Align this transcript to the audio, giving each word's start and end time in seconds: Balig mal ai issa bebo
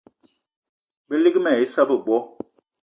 Balig 1.09 1.35
mal 1.41 1.53
ai 1.53 1.63
issa 1.65 1.81
bebo 1.89 2.17